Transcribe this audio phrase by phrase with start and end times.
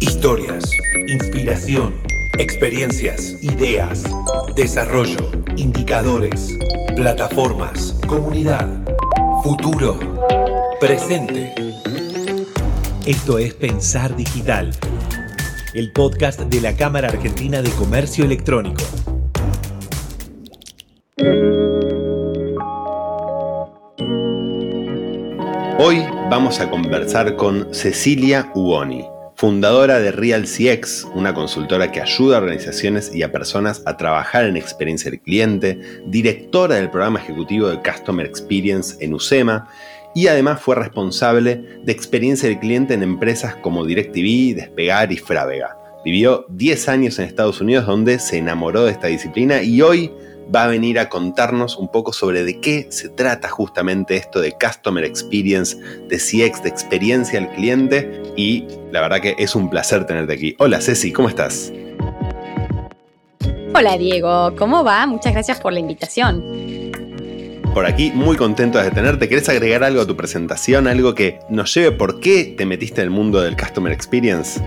[0.00, 0.70] Historias,
[1.08, 1.94] inspiración,
[2.38, 4.04] experiencias, ideas,
[4.54, 6.56] desarrollo, indicadores,
[6.94, 8.68] plataformas, comunidad,
[9.42, 9.98] futuro,
[10.80, 11.52] presente.
[13.06, 14.70] Esto es Pensar Digital,
[15.74, 18.84] el podcast de la Cámara Argentina de Comercio Electrónico.
[25.80, 29.04] Hoy vamos a conversar con Cecilia Uoni,
[29.38, 34.56] fundadora de RealCX, una consultora que ayuda a organizaciones y a personas a trabajar en
[34.56, 39.68] experiencia del cliente, directora del programa ejecutivo de Customer Experience en USEMA
[40.12, 45.76] y además fue responsable de experiencia del cliente en empresas como DirecTV, Despegar y Frávega.
[46.04, 50.10] Vivió 10 años en Estados Unidos donde se enamoró de esta disciplina y hoy
[50.54, 54.52] va a venir a contarnos un poco sobre de qué se trata justamente esto de
[54.52, 58.22] Customer Experience, de CX, de experiencia al cliente.
[58.36, 60.54] Y la verdad que es un placer tenerte aquí.
[60.58, 61.72] Hola Ceci, ¿cómo estás?
[63.74, 65.06] Hola Diego, ¿cómo va?
[65.06, 66.42] Muchas gracias por la invitación.
[67.74, 69.28] Por aquí, muy contento de tenerte.
[69.28, 70.88] ¿Querés agregar algo a tu presentación?
[70.88, 74.60] Algo que nos lleve por qué te metiste en el mundo del Customer Experience?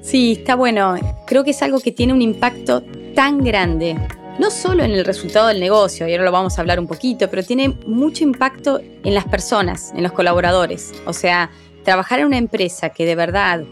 [0.00, 0.94] Sí, está bueno.
[1.26, 2.82] Creo que es algo que tiene un impacto
[3.14, 3.98] tan grande
[4.38, 7.30] no solo en el resultado del negocio, y ahora lo vamos a hablar un poquito,
[7.30, 10.92] pero tiene mucho impacto en las personas, en los colaboradores.
[11.06, 11.50] O sea,
[11.84, 13.64] trabajar en una empresa que de verdad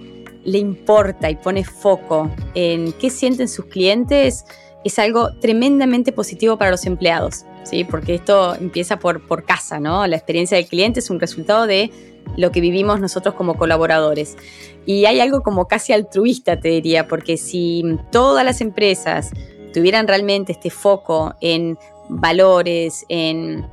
[0.44, 4.44] le importa y pone foco en qué sienten sus clientes
[4.84, 7.84] es algo tremendamente positivo para los empleados, ¿sí?
[7.84, 10.06] Porque esto empieza por, por casa, ¿no?
[10.06, 11.90] La experiencia del cliente es un resultado de
[12.36, 14.36] lo que vivimos nosotros como colaboradores.
[14.84, 19.30] Y hay algo como casi altruista, te diría, porque si todas las empresas
[19.72, 21.78] tuvieran realmente este foco en
[22.08, 23.66] valores, en,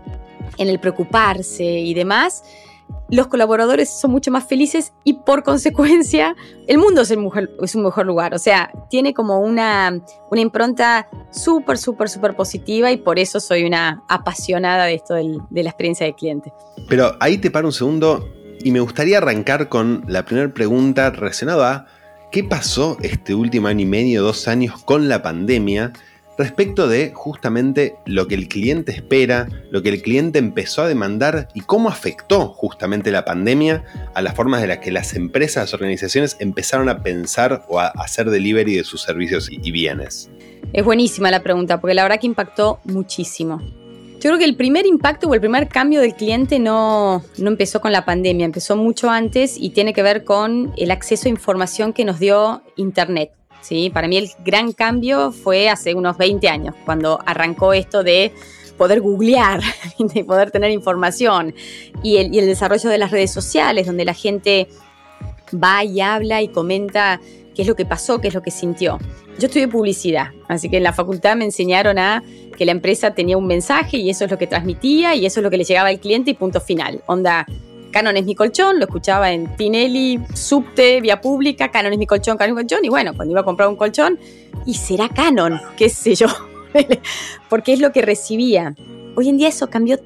[0.58, 2.44] el preocuparse y demás,
[3.09, 6.36] los colaboradores son mucho más felices y por consecuencia
[6.67, 8.33] el mundo es, es un mejor lugar.
[8.33, 13.64] O sea, tiene como una, una impronta súper, súper, súper positiva y por eso soy
[13.64, 16.52] una apasionada de esto de la experiencia del cliente.
[16.88, 18.27] Pero ahí te paro un segundo
[18.61, 21.98] y me gustaría arrancar con la primera pregunta relacionada a
[22.32, 25.94] ¿Qué pasó este último año y medio, dos años con la pandemia
[26.38, 31.48] respecto de justamente lo que el cliente espera, lo que el cliente empezó a demandar
[31.56, 35.73] y cómo afectó justamente la pandemia a las formas de las que las empresas, las
[35.73, 40.30] organizaciones empezaron a pensar o a hacer delivery de sus servicios y bienes?
[40.72, 43.60] Es buenísima la pregunta, porque la verdad que impactó muchísimo.
[44.20, 47.80] Yo creo que el primer impacto o el primer cambio del cliente no, no empezó
[47.80, 51.94] con la pandemia, empezó mucho antes y tiene que ver con el acceso a información
[51.94, 53.32] que nos dio Internet.
[53.62, 53.90] ¿sí?
[53.90, 58.34] Para mí el gran cambio fue hace unos 20 años, cuando arrancó esto de
[58.78, 59.62] poder googlear,
[60.00, 61.56] de poder tener información
[62.04, 64.68] y el, y el desarrollo de las redes sociales, donde la gente
[65.54, 67.22] va y habla y comenta
[67.59, 68.97] qué es lo que pasó, qué es lo que sintió.
[69.37, 72.23] Yo estudié publicidad, así que en la facultad me enseñaron a
[72.58, 75.43] que la empresa tenía un mensaje y eso es lo que transmitía y eso es
[75.43, 77.03] lo que le llegaba al cliente y punto final.
[77.05, 77.45] Onda,
[77.92, 82.37] Canon es mi colchón, lo escuchaba en Tinelli, Subte, Vía Pública, Canon es mi colchón,
[82.37, 84.17] Canon es mi colchón, y bueno, cuando iba a comprar un colchón,
[84.65, 86.27] y será Canon, qué sé yo,
[87.49, 88.73] porque es lo que recibía.
[89.15, 89.99] Hoy en día eso cambió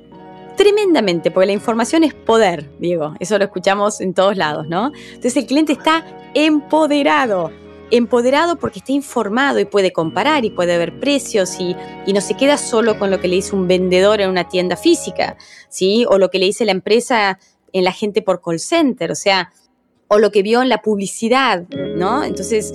[0.55, 4.91] tremendamente, porque la información es poder, Diego, eso lo escuchamos en todos lados, ¿no?
[5.07, 7.51] Entonces el cliente está empoderado
[7.91, 11.75] empoderado porque está informado y puede comparar y puede ver precios y,
[12.11, 15.37] no se queda solo con lo que le dice un vendedor en una tienda física,
[15.69, 16.03] ¿sí?
[16.09, 17.37] O lo que le dice la empresa
[17.71, 19.51] en la gente por call center, o sea,
[20.07, 22.23] o lo que vio en la publicidad, ¿no?
[22.23, 22.73] Entonces,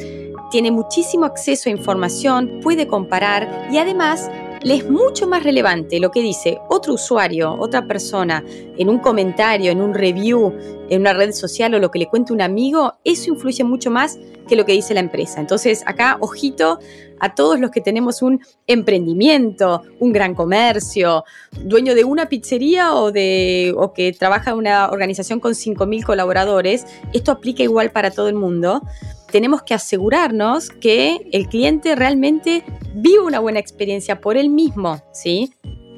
[0.52, 4.30] tiene muchísimo acceso a información, puede comparar y además
[4.62, 8.44] le es mucho más relevante lo que dice otro usuario, otra persona,
[8.76, 10.52] en un comentario, en un review,
[10.88, 14.18] en una red social o lo que le cuente un amigo, eso influye mucho más
[14.48, 15.40] que lo que dice la empresa.
[15.40, 16.78] Entonces, acá, ojito
[17.20, 21.24] a todos los que tenemos un emprendimiento, un gran comercio,
[21.62, 26.86] dueño de una pizzería o, de, o que trabaja en una organización con 5.000 colaboradores,
[27.12, 28.82] esto aplica igual para todo el mundo
[29.30, 32.64] tenemos que asegurarnos que el cliente realmente
[32.94, 35.52] vive una buena experiencia por él mismo, ¿sí?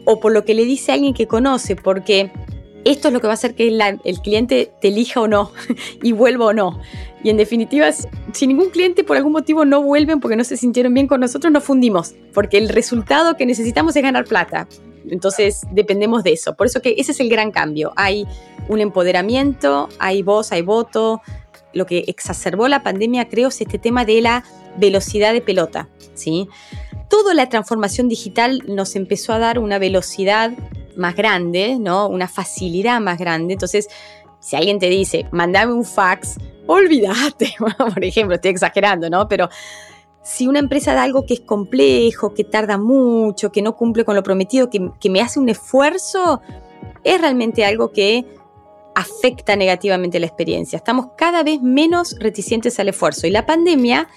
[0.05, 2.33] O por lo que le dice alguien que conoce, porque
[2.85, 5.53] esto es lo que va a hacer que el cliente te elija o no
[6.03, 6.81] y vuelva o no.
[7.23, 7.91] Y en definitiva,
[8.33, 11.53] si ningún cliente por algún motivo no vuelven porque no se sintieron bien con nosotros,
[11.53, 14.67] nos fundimos, porque el resultado que necesitamos es ganar plata.
[15.09, 16.55] Entonces dependemos de eso.
[16.57, 17.93] Por eso que ese es el gran cambio.
[17.97, 18.27] Hay
[18.69, 21.21] un empoderamiento, hay voz, hay voto,
[21.73, 24.45] lo que exacerbó la pandemia, creo, es este tema de la
[24.77, 26.49] velocidad de pelota, ¿sí?
[27.09, 30.53] Toda la transformación digital nos empezó a dar una velocidad
[30.97, 32.09] más grande, ¿no?
[32.09, 33.55] Una facilidad más grande.
[33.55, 33.89] Entonces,
[34.39, 36.37] si alguien te dice, mandame un fax
[36.67, 37.55] olvídate,
[37.95, 39.29] por ejemplo, estoy exagerando, ¿no?
[39.29, 39.49] Pero
[40.23, 44.15] si una empresa da algo que es complejo, que tarda mucho, que no cumple con
[44.15, 46.41] lo prometido, que, que me hace un esfuerzo,
[47.03, 48.25] es realmente algo que
[48.95, 50.77] afecta negativamente la experiencia.
[50.77, 54.09] Estamos cada vez menos reticentes al esfuerzo y la pandemia,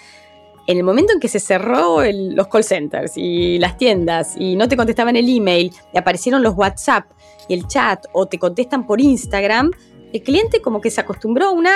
[0.68, 4.68] en el momento en que se cerró los call centers y las tiendas y no
[4.68, 7.06] te contestaban el email y aparecieron los WhatsApp
[7.48, 9.72] y el chat o te contestan por Instagram,
[10.14, 11.72] el cliente como que se acostumbró a una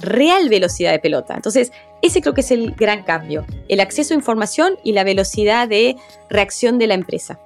[0.00, 1.34] real velocidad de pelota.
[1.34, 1.72] Entonces,
[2.02, 5.96] ese creo que es el gran cambio, el acceso a información y la velocidad de
[6.28, 7.40] reacción de la empresa.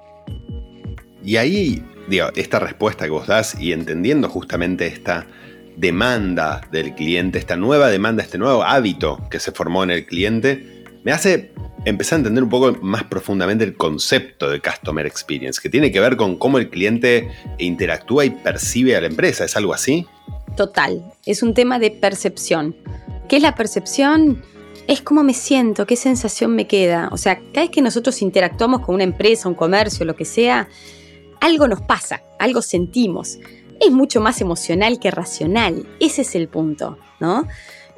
[1.23, 5.27] Y ahí digo, esta respuesta que vos das y entendiendo justamente esta
[5.77, 10.83] demanda del cliente, esta nueva demanda, este nuevo hábito que se formó en el cliente,
[11.03, 11.53] me hace
[11.85, 15.99] empezar a entender un poco más profundamente el concepto de Customer Experience, que tiene que
[15.99, 19.45] ver con cómo el cliente interactúa y percibe a la empresa.
[19.45, 20.05] ¿Es algo así?
[20.57, 22.75] Total, es un tema de percepción.
[23.29, 24.43] ¿Qué es la percepción?
[24.87, 27.09] Es cómo me siento, qué sensación me queda.
[27.11, 30.67] O sea, cada vez que nosotros interactuamos con una empresa, un comercio, lo que sea,
[31.41, 33.39] algo nos pasa, algo sentimos.
[33.79, 35.87] Es mucho más emocional que racional.
[35.99, 37.47] Ese es el punto, ¿no?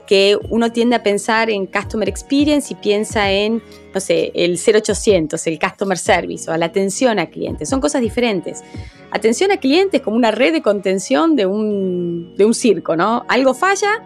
[0.05, 5.47] Que uno tiende a pensar en Customer Experience y piensa en, no sé, el 0800,
[5.47, 7.69] el Customer Service o la atención a clientes.
[7.69, 8.63] Son cosas diferentes.
[9.11, 13.25] Atención a clientes es como una red de contención de un, de un circo, ¿no?
[13.27, 14.03] Algo falla,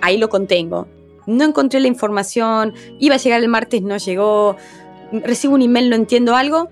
[0.00, 0.88] ahí lo contengo.
[1.26, 4.56] No encontré la información, iba a llegar el martes, no llegó,
[5.12, 6.68] recibo un email, no entiendo algo,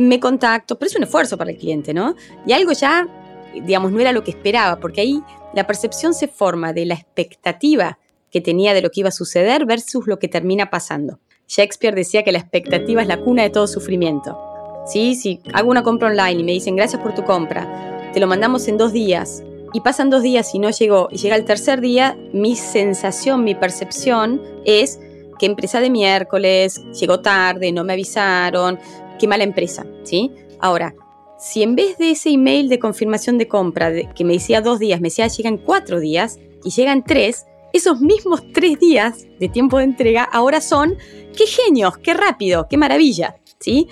[0.00, 2.14] me contacto, pero es un esfuerzo para el cliente, ¿no?
[2.46, 3.08] Y algo ya,
[3.54, 5.22] digamos, no era lo que esperaba, porque ahí
[5.54, 7.98] la percepción se forma de la expectativa
[8.30, 11.18] que tenía de lo que iba a suceder versus lo que termina pasando.
[11.48, 14.38] Shakespeare decía que la expectativa es la cuna de todo sufrimiento.
[14.86, 15.14] ¿Sí?
[15.14, 18.66] Si hago una compra online y me dicen gracias por tu compra, te lo mandamos
[18.68, 19.42] en dos días,
[19.72, 23.54] y pasan dos días y no llegó, y llega el tercer día, mi sensación, mi
[23.54, 24.98] percepción es
[25.38, 28.78] que empresa de miércoles, llegó tarde, no me avisaron,
[29.20, 30.32] qué mala empresa, ¿sí?
[30.58, 30.94] Ahora,
[31.38, 35.00] si en vez de ese email de confirmación de compra que me decía dos días,
[35.00, 39.84] me decía llegan cuatro días y llegan tres, esos mismos tres días de tiempo de
[39.84, 40.96] entrega ahora son,
[41.36, 43.86] qué genios, qué rápido, qué maravilla, ¿sí?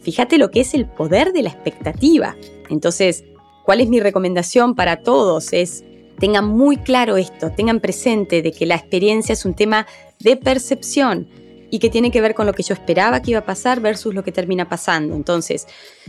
[0.00, 2.36] Fíjate lo que es el poder de la expectativa.
[2.68, 3.24] Entonces,
[3.64, 5.52] ¿cuál es mi recomendación para todos?
[5.52, 5.84] Es
[6.18, 9.86] tengan muy claro esto, tengan presente de que la experiencia es un tema
[10.20, 11.28] de percepción
[11.74, 14.14] y que tiene que ver con lo que yo esperaba que iba a pasar versus
[14.14, 15.16] lo que termina pasando.
[15.16, 15.66] Entonces,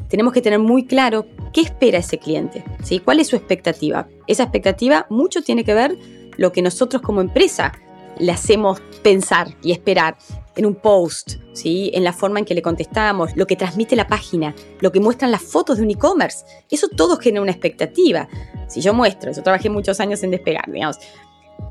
[0.09, 2.99] tenemos que tener muy claro qué espera ese cliente, ¿sí?
[2.99, 4.07] ¿Cuál es su expectativa?
[4.27, 5.97] Esa expectativa mucho tiene que ver
[6.37, 7.71] lo que nosotros como empresa
[8.19, 10.17] le hacemos pensar y esperar
[10.55, 11.89] en un post, ¿sí?
[11.95, 15.31] en la forma en que le contestamos, lo que transmite la página, lo que muestran
[15.31, 16.45] las fotos de un e-commerce.
[16.69, 18.29] Eso todo genera una expectativa.
[18.67, 20.99] Si yo muestro, yo trabajé muchos años en despegar, digamos,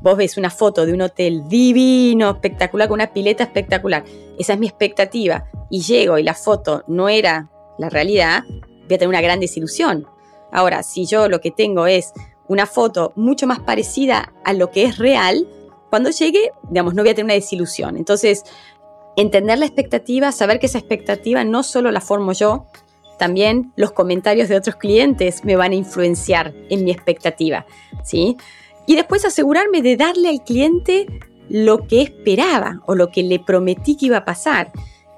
[0.05, 4.03] vos ves una foto de un hotel divino, espectacular, con una pileta espectacular,
[4.37, 7.49] esa es mi expectativa, y llego y la foto no era
[7.79, 10.05] la realidad, voy a tener una gran desilusión.
[10.51, 12.13] Ahora, si yo lo que tengo es
[12.47, 15.47] una foto mucho más parecida a lo que es real,
[15.89, 17.97] cuando llegue, digamos, no voy a tener una desilusión.
[17.97, 18.43] Entonces,
[19.15, 22.67] entender la expectativa, saber que esa expectativa no solo la formo yo,
[23.17, 27.65] también los comentarios de otros clientes me van a influenciar en mi expectativa,
[28.03, 28.37] ¿sí?
[28.87, 31.07] Y después asegurarme de darle al cliente
[31.49, 34.71] lo que esperaba o lo que le prometí que iba a pasar.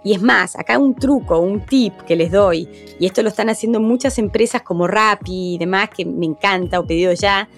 [0.03, 2.69] Y es más, acá un truco, un tip que les doy,
[2.99, 6.87] y esto lo están haciendo muchas empresas como Rappi y demás, que me encanta o
[6.87, 7.49] pedido ya,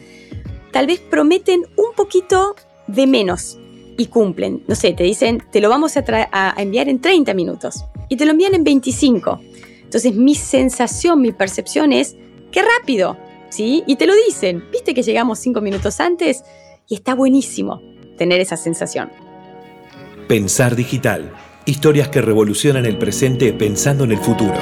[0.71, 2.55] tal vez prometen un poquito
[2.87, 3.59] de menos
[3.97, 4.63] y cumplen.
[4.67, 8.31] No sé, te dicen, te lo vamos a, enviar en 30 minutos y te lo
[8.31, 9.41] envían en 25.
[9.83, 12.15] Entonces mi sensación, mi percepción es,
[12.51, 13.17] qué rápido,
[13.49, 13.83] ¿sí?
[13.87, 16.43] Y te lo dicen, viste que llegamos cinco minutos antes
[16.87, 17.81] y está buenísimo
[18.17, 19.09] tener esa sensación.
[20.27, 21.31] Pensar digital,
[21.65, 24.59] historias que revolucionan el presente pensando en el futuro.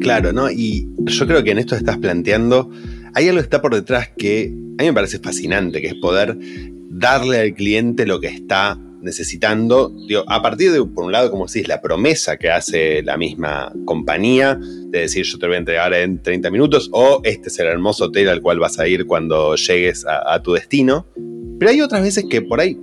[0.00, 0.50] Claro, ¿no?
[0.50, 2.70] Y yo creo que en esto estás planteando,
[3.14, 6.38] hay algo que está por detrás que a mí me parece fascinante, que es poder
[6.88, 9.94] darle al cliente lo que está necesitando,
[10.26, 14.58] a partir de, por un lado, como decís, la promesa que hace la misma compañía
[14.60, 18.06] de decir yo te voy a entregar en 30 minutos o este es el hermoso
[18.06, 21.06] hotel al cual vas a ir cuando llegues a, tu destino.
[21.58, 22.76] Pero hay otras veces que por ahí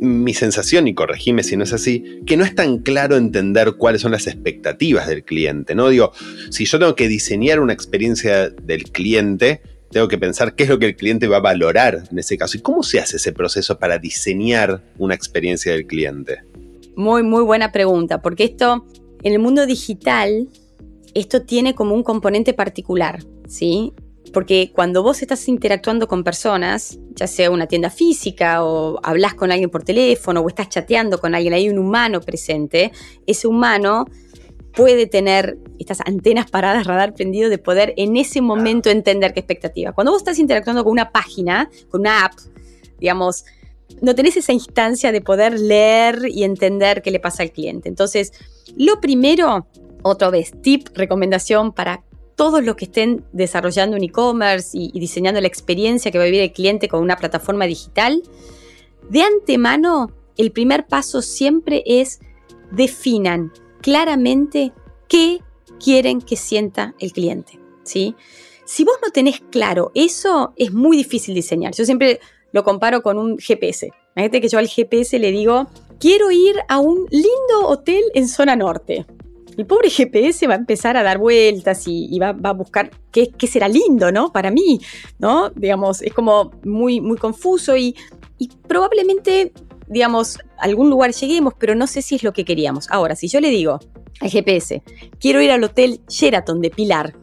[0.00, 4.00] mi sensación, y corregime si no es así, que no es tan claro entender cuáles
[4.00, 5.90] son las expectativas del cliente, ¿no?
[5.90, 6.12] Digo,
[6.48, 10.78] si yo tengo que diseñar una experiencia del cliente, tengo que pensar qué es lo
[10.78, 12.56] que el cliente va a valorar en ese caso.
[12.56, 16.42] ¿Y cómo se hace ese proceso para diseñar una experiencia del cliente?
[16.96, 18.86] Muy, muy buena pregunta, porque esto
[19.22, 20.48] En el mundo digital,
[21.12, 23.92] esto tiene como un componente particular, ¿sí?
[24.32, 29.52] Porque cuando vos estás interactuando con personas, ya sea una tienda física o hablas con
[29.52, 32.92] alguien por teléfono o estás chateando con alguien, hay un humano presente,
[33.26, 34.06] ese humano
[34.74, 39.92] puede tener estas antenas paradas, radar prendido, de poder en ese momento entender qué expectativa.
[39.92, 42.32] Cuando vos estás interactuando con una página, con una app,
[42.98, 43.44] digamos,
[44.00, 47.88] no tenés esa instancia de poder leer y entender qué le pasa al cliente.
[47.88, 48.32] Entonces,
[48.76, 49.66] lo primero,
[50.02, 52.04] otra vez, tip, recomendación para
[52.36, 56.40] todos los que estén desarrollando un e-commerce y, diseñando la experiencia que va a vivir
[56.40, 58.22] el cliente con una plataforma digital,
[59.10, 62.20] de antemano, el primer paso siempre es
[62.70, 64.72] definan claramente
[65.08, 65.40] qué
[65.82, 67.58] quieren que sienta el cliente.
[67.84, 68.14] ¿sí?
[68.64, 71.74] Si vos no tenés claro eso, es muy difícil diseñar.
[71.74, 72.20] Yo siempre
[72.52, 73.90] lo comparo con un GPS.
[74.16, 75.68] Imagínate que yo al GPS le digo,
[75.98, 79.06] quiero ir a un lindo hotel en zona norte.
[79.56, 83.68] El pobre GPS va a empezar a dar vueltas y, va, a buscar qué, será
[83.68, 84.32] lindo, ¿no?
[84.32, 84.80] Para mí,
[85.18, 85.50] ¿no?
[85.50, 87.94] Digamos, es como muy, muy confuso y,
[88.38, 89.52] y probablemente,
[89.90, 92.86] digamos, a algún lugar lleguemos, pero no sé si es lo que queríamos.
[92.90, 93.78] Ahora, si yo le digo
[94.20, 94.82] al GPS,
[95.18, 97.14] quiero ir al hotel Sheraton de Pilar,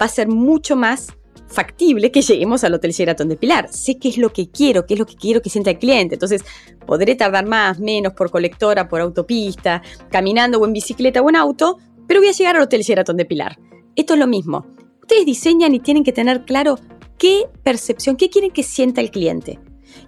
[0.00, 1.08] va a ser mucho más
[1.46, 3.68] factible que lleguemos al Hotel Sheraton de Pilar.
[3.70, 6.16] Sé qué es lo que quiero, qué es lo que quiero que sienta el cliente.
[6.16, 6.42] Entonces,
[6.86, 11.78] podré tardar más, menos por colectora, por autopista, caminando o en bicicleta o en auto,
[12.06, 13.58] pero voy a llegar al Hotel Sheraton de Pilar.
[13.94, 14.66] Esto es lo mismo.
[15.00, 16.78] Ustedes diseñan y tienen que tener claro
[17.18, 19.60] qué percepción, qué quieren que sienta el cliente.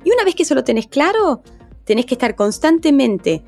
[0.05, 1.43] Y una vez que eso lo tenés claro,
[1.87, 3.43] tenés que estar constantemente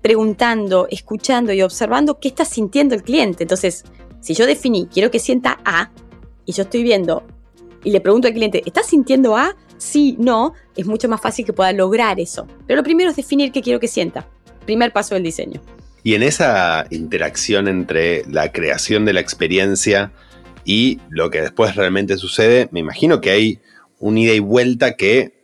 [0.00, 3.42] preguntando, escuchando y observando qué está sintiendo el cliente.
[3.42, 3.84] Entonces,
[4.20, 5.90] si yo definí, quiero que sienta A,
[6.44, 7.26] y yo estoy viendo
[7.84, 9.56] y le pregunto al cliente, ¿estás sintiendo A?
[9.76, 12.46] Sí, no, es mucho más fácil que pueda lograr eso.
[12.66, 14.26] Pero lo primero es definir qué quiero que sienta.
[14.66, 15.60] Primer paso del diseño.
[16.02, 20.12] Y en esa interacción entre la creación de la experiencia
[20.64, 23.60] y lo que después realmente sucede, me imagino que hay
[23.98, 25.37] un ida y vuelta que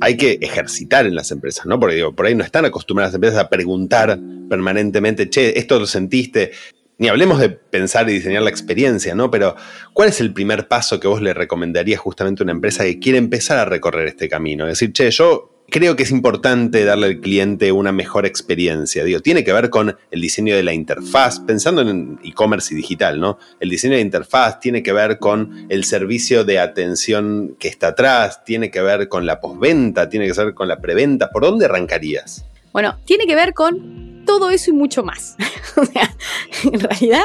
[0.00, 1.78] hay que ejercitar en las empresas, ¿no?
[1.78, 5.86] Porque digo, por ahí no están acostumbradas las empresas a preguntar permanentemente, che, esto lo
[5.86, 6.52] sentiste,
[6.98, 9.30] ni hablemos de pensar y diseñar la experiencia, ¿no?
[9.30, 9.56] Pero,
[9.92, 13.18] ¿cuál es el primer paso que vos le recomendarías justamente a una empresa que quiere
[13.18, 14.64] empezar a recorrer este camino?
[14.66, 19.04] Es decir, che, yo creo que es importante darle al cliente una mejor experiencia.
[19.04, 23.20] Digo, tiene que ver con el diseño de la interfaz, pensando en e-commerce y digital,
[23.20, 23.38] ¿no?
[23.60, 27.88] El diseño de la interfaz tiene que ver con el servicio de atención que está
[27.88, 31.30] atrás, tiene que ver con la postventa, tiene que ver con la preventa.
[31.30, 32.44] ¿Por dónde arrancarías?
[32.72, 35.36] Bueno, tiene que ver con todo eso y mucho más.
[36.64, 37.24] en realidad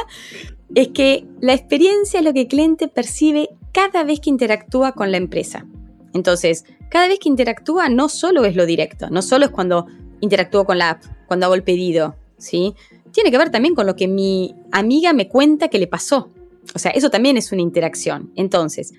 [0.76, 5.12] es que la experiencia es lo que el cliente percibe cada vez que interactúa con
[5.12, 5.66] la empresa.
[6.14, 9.88] Entonces, cada vez que interactúa no solo es lo directo, no solo es cuando
[10.22, 12.76] interactúo con la app, cuando hago el pedido, ¿sí?
[13.12, 16.30] Tiene que ver también con lo que mi amiga me cuenta que le pasó.
[16.74, 18.32] O sea, eso también es una interacción.
[18.36, 18.94] Entonces,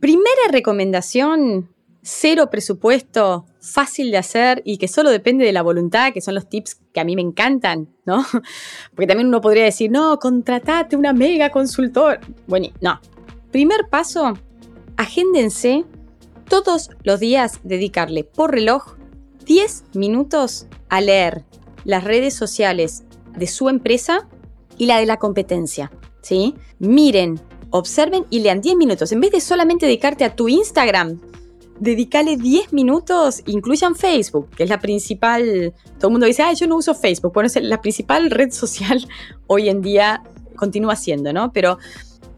[0.00, 1.68] primera recomendación
[2.02, 6.48] cero presupuesto, fácil de hacer y que solo depende de la voluntad, que son los
[6.48, 8.24] tips que a mí me encantan, ¿no?
[8.94, 12.20] Porque también uno podría decir, no, contratate una mega consultor.
[12.46, 13.00] Bueno, no.
[13.50, 14.34] Primer paso,
[14.96, 15.84] agéndense
[16.50, 18.96] todos los días dedicarle por reloj
[19.46, 21.44] 10 minutos a leer
[21.84, 23.04] las redes sociales
[23.34, 24.28] de su empresa
[24.76, 25.90] y la de la competencia,
[26.20, 26.56] ¿sí?
[26.80, 27.40] Miren,
[27.70, 29.12] observen y lean 10 minutos.
[29.12, 31.20] En vez de solamente dedicarte a tu Instagram,
[31.78, 36.66] dedícale 10 minutos, incluyan Facebook, que es la principal, todo el mundo dice, ah, yo
[36.66, 39.06] no uso Facebook, bueno, es la principal red social
[39.46, 40.24] hoy en día,
[40.56, 41.52] continúa siendo, ¿no?
[41.52, 41.78] Pero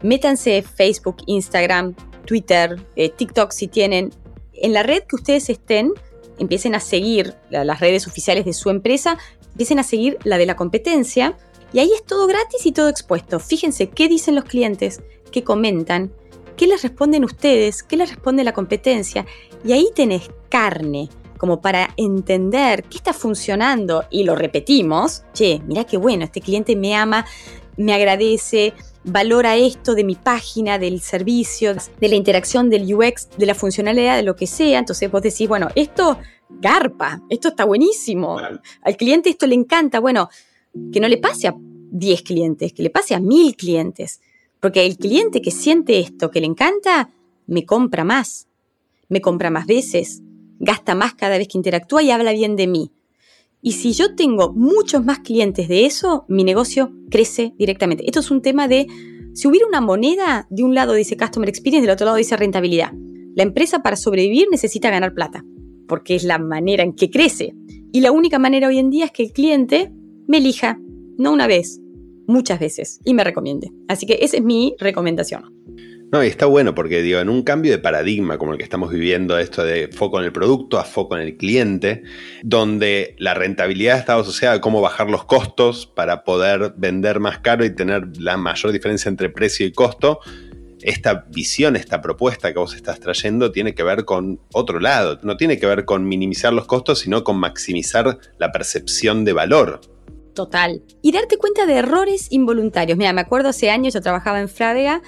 [0.03, 4.11] métanse Facebook, Instagram, Twitter, eh, TikTok si tienen,
[4.53, 5.93] en la red que ustedes estén,
[6.39, 9.17] empiecen a seguir las redes oficiales de su empresa,
[9.51, 11.37] empiecen a seguir la de la competencia,
[11.73, 13.39] y ahí es todo gratis y todo expuesto.
[13.39, 15.01] Fíjense qué dicen los clientes,
[15.31, 16.13] qué comentan,
[16.55, 19.25] qué les responden ustedes, qué les responde la competencia.
[19.65, 25.23] Y ahí tenés carne como para entender qué está funcionando y lo repetimos.
[25.33, 27.25] Che, mira qué bueno, este cliente me ama,
[27.77, 33.45] me agradece, valora esto de mi página, del servicio, de la interacción del UX, de
[33.45, 34.79] la funcionalidad, de lo que sea.
[34.79, 36.17] Entonces vos decís, bueno, esto
[36.49, 38.37] garpa, esto está buenísimo.
[38.81, 39.99] Al cliente esto le encanta.
[39.99, 40.29] Bueno,
[40.91, 44.21] que no le pase a 10 clientes, que le pase a 1000 clientes.
[44.59, 47.09] Porque el cliente que siente esto, que le encanta,
[47.47, 48.47] me compra más,
[49.09, 50.21] me compra más veces,
[50.59, 52.91] gasta más cada vez que interactúa y habla bien de mí.
[53.65, 58.03] Y si yo tengo muchos más clientes de eso, mi negocio crece directamente.
[58.05, 58.87] Esto es un tema de,
[59.33, 62.91] si hubiera una moneda, de un lado dice Customer Experience, del otro lado dice rentabilidad.
[63.35, 65.45] La empresa para sobrevivir necesita ganar plata,
[65.87, 67.55] porque es la manera en que crece.
[67.93, 69.93] Y la única manera hoy en día es que el cliente
[70.27, 70.77] me elija,
[71.17, 71.79] no una vez,
[72.27, 73.71] muchas veces y me recomiende.
[73.87, 75.62] Así que esa es mi recomendación.
[76.13, 78.91] No, y está bueno porque digo, en un cambio de paradigma como el que estamos
[78.91, 82.03] viviendo, esto de foco en el producto a foco en el cliente,
[82.43, 87.65] donde la rentabilidad estado asociada a cómo bajar los costos para poder vender más caro
[87.65, 90.19] y tener la mayor diferencia entre precio y costo,
[90.83, 95.35] esta visión, esta propuesta que vos estás trayendo tiene que ver con otro lado, no
[95.35, 99.81] tiene que ver con minimizar los costos, sino con maximizar la percepción de valor
[100.33, 100.81] Total.
[101.01, 102.97] Y darte cuenta de errores involuntarios.
[102.97, 105.01] Mira, me acuerdo hace años yo trabajaba en Frávega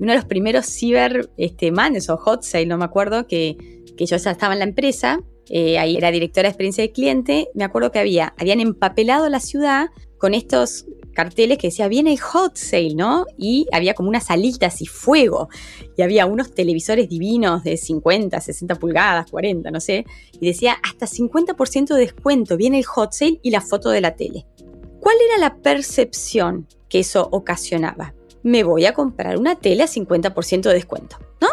[0.00, 3.56] uno de los primeros ciber este, manes o hot sale, no me acuerdo, que,
[3.96, 7.48] que yo ya estaba en la empresa, eh, ahí era directora de experiencia de cliente,
[7.54, 12.20] me acuerdo que había, habían empapelado la ciudad con estos carteles que decía, viene el
[12.20, 13.26] hot sale, ¿no?
[13.36, 15.48] Y había como unas alitas y fuego.
[15.96, 20.06] Y había unos televisores divinos de 50, 60 pulgadas, 40, no sé.
[20.40, 24.16] Y decía, hasta 50% de descuento, viene el hot sale y la foto de la
[24.16, 24.46] tele.
[25.00, 28.14] ¿Cuál era la percepción que eso ocasionaba?
[28.42, 31.48] Me voy a comprar una tele a 50% de descuento, ¿no?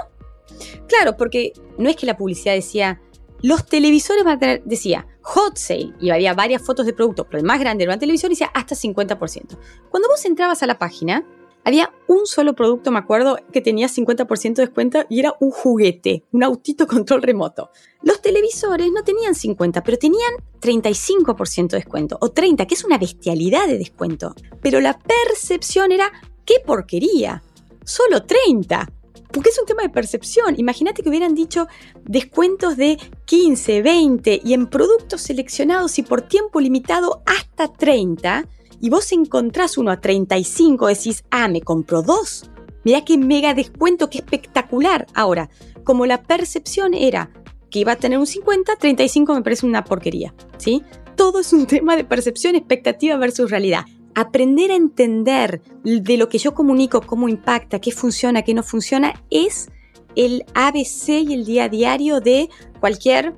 [0.87, 3.01] Claro, porque no es que la publicidad decía,
[3.41, 7.39] los televisores van a tener, decía, hot sale, y había varias fotos de productos, pero
[7.39, 9.57] el más grande era una televisión y decía hasta 50%.
[9.89, 11.25] Cuando vos entrabas a la página,
[11.63, 16.23] había un solo producto, me acuerdo, que tenía 50% de descuento y era un juguete,
[16.31, 17.69] un autito control remoto.
[18.01, 20.31] Los televisores no tenían 50, pero tenían
[20.61, 24.33] 35% de descuento, o 30, que es una bestialidad de descuento.
[24.61, 26.11] Pero la percepción era,
[26.49, 27.43] ¡qué porquería!
[27.85, 28.91] Solo 30.
[29.31, 30.55] Porque es un tema de percepción.
[30.57, 31.67] Imagínate que hubieran dicho
[32.03, 38.47] descuentos de 15, 20 y en productos seleccionados y por tiempo limitado hasta 30
[38.81, 42.49] y vos encontrás uno a 35, decís, ah, me compro dos.
[42.83, 45.05] Mirá qué mega descuento, qué espectacular.
[45.13, 45.51] Ahora,
[45.83, 47.29] como la percepción era
[47.69, 50.81] que iba a tener un 50, 35 me parece una porquería, ¿sí?
[51.15, 53.85] Todo es un tema de percepción, expectativa versus realidad.
[54.15, 59.13] Aprender a entender de lo que yo comunico, cómo impacta, qué funciona, qué no funciona,
[59.29, 59.69] es
[60.15, 63.35] el ABC y el día a diario de cualquier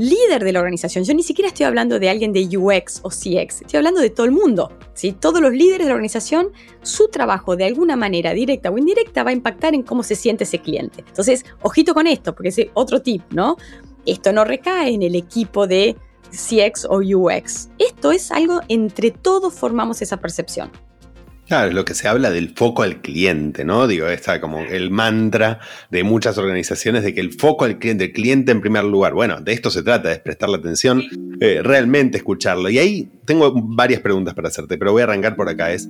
[0.00, 1.04] líder de la organización.
[1.04, 4.24] Yo ni siquiera estoy hablando de alguien de UX o CX, estoy hablando de todo
[4.24, 4.72] el mundo.
[4.94, 5.12] ¿sí?
[5.12, 6.52] Todos los líderes de la organización,
[6.82, 10.44] su trabajo de alguna manera, directa o indirecta, va a impactar en cómo se siente
[10.44, 11.04] ese cliente.
[11.06, 13.58] Entonces, ojito con esto, porque es otro tip, ¿no?
[14.06, 15.96] Esto no recae en el equipo de
[16.30, 17.68] CX o UX.
[17.78, 20.70] Esto es algo entre todos formamos esa percepción.
[21.50, 23.88] Claro, lo que se habla del foco al cliente, ¿no?
[23.88, 25.58] Digo, está como el mantra
[25.90, 29.14] de muchas organizaciones de que el foco al cliente, el cliente en primer lugar.
[29.14, 31.02] Bueno, de esto se trata, de prestarle atención,
[31.40, 32.70] eh, realmente escucharlo.
[32.70, 35.72] Y ahí tengo varias preguntas para hacerte, pero voy a arrancar por acá.
[35.72, 35.88] Es,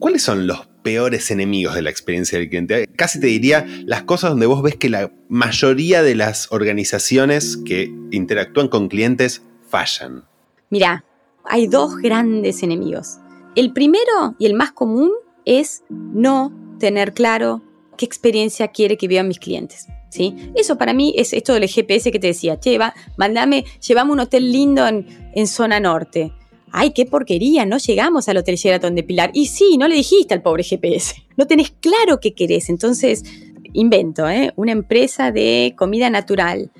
[0.00, 2.88] ¿cuáles son los peores enemigos de la experiencia del cliente?
[2.96, 7.94] Casi te diría las cosas donde vos ves que la mayoría de las organizaciones que
[8.10, 10.24] interactúan con clientes fallan.
[10.70, 11.04] Mira,
[11.44, 13.18] hay dos grandes enemigos.
[13.54, 15.12] El primero y el más común
[15.44, 17.62] es no tener claro
[17.96, 19.86] qué experiencia quiere que vean mis clientes.
[20.10, 20.34] ¿sí?
[20.54, 22.78] Eso para mí es esto del GPS que te decía, che,
[23.16, 26.32] mandame, llevamos un hotel lindo en, en, zona norte.
[26.72, 29.30] Ay, qué porquería, no llegamos al hotel Sheraton de Pilar.
[29.32, 31.14] Y sí, no le dijiste al pobre GPS.
[31.36, 32.68] No tenés claro qué querés.
[32.68, 33.24] Entonces,
[33.72, 34.52] invento, ¿eh?
[34.56, 36.70] una empresa de comida natural.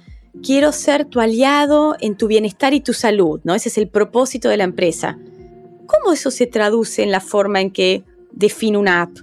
[0.42, 3.55] Quiero ser tu aliado en tu bienestar y tu salud, ¿no?
[3.55, 5.18] Ese es el propósito de la empresa.
[5.87, 9.16] ¿Cómo eso se traduce en la forma en que defino una app?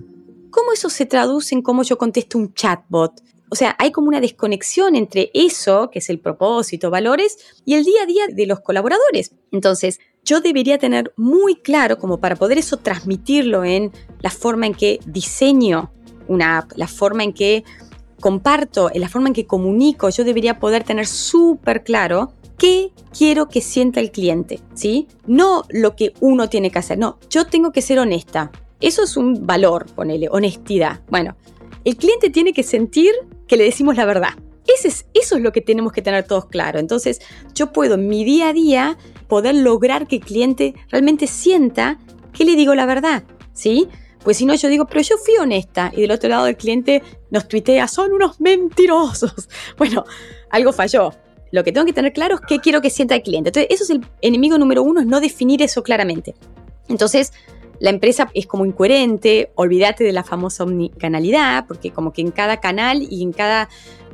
[0.50, 3.22] ¿Cómo eso se traduce en cómo yo contesto un chatbot?
[3.50, 7.84] O sea, hay como una desconexión entre eso, que es el propósito, valores, y el
[7.84, 9.36] día a día de los colaboradores.
[9.52, 14.74] Entonces, yo debería tener muy claro, como para poder eso transmitirlo en la forma en
[14.74, 15.92] que diseño
[16.28, 17.64] una app, la forma en que
[18.24, 23.50] comparto, en la forma en que comunico, yo debería poder tener súper claro qué quiero
[23.50, 25.10] que sienta el cliente, ¿sí?
[25.28, 28.50] No lo que uno tiene que hacer, no, yo tengo que ser honesta.
[28.80, 31.02] Eso es un valor, ponele, honestidad.
[31.10, 31.36] Bueno,
[31.84, 33.12] el cliente tiene que sentir
[33.46, 34.36] que le decimos la verdad.
[34.74, 36.80] Ese es, eso es lo que tenemos que tener todos claro.
[36.80, 37.20] Entonces,
[37.54, 42.00] yo puedo en mi día a día poder lograr que el cliente realmente sienta
[42.32, 43.90] que le digo la verdad, ¿sí?
[44.24, 45.92] Pues si no, yo digo, pero yo fui honesta.
[45.96, 49.50] Y del otro lado el cliente nos tuitea, son unos mentirosos.
[49.78, 50.06] Bueno,
[50.50, 51.14] algo falló.
[51.52, 53.50] Lo que tengo que tener claro es qué quiero que sienta el cliente.
[53.50, 56.36] Entonces, eso es el enemigo número uno, es no definir eso claramente.
[56.88, 57.34] Entonces,
[57.80, 62.60] la empresa es como incoherente, olvídate de la famosa omnicanalidad, porque como que en cada
[62.60, 63.70] canal y en cada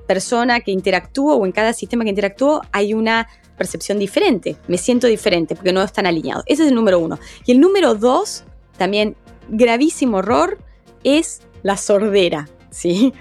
[0.07, 5.05] persona que interactúo o en cada sistema que interactúo hay una percepción diferente, me siento
[5.05, 6.43] diferente porque no están alineados.
[6.47, 7.19] Ese es el número uno.
[7.45, 8.43] Y el número dos,
[8.77, 9.15] también
[9.49, 10.59] gravísimo error,
[11.03, 13.13] es la sordera, ¿sí?